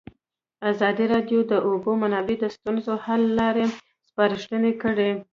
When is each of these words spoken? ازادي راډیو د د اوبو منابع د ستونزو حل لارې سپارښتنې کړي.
ازادي 0.71 1.05
راډیو 1.13 1.39
د 1.45 1.47
د 1.51 1.53
اوبو 1.67 1.91
منابع 2.01 2.35
د 2.39 2.45
ستونزو 2.55 2.93
حل 3.05 3.21
لارې 3.39 3.65
سپارښتنې 4.07 4.71
کړي. 4.81 5.11